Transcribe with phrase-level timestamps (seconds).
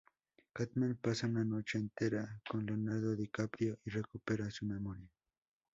[0.55, 5.07] Cartman pasa una noche entera con Leonardo DiCaprio y recupera su memoria.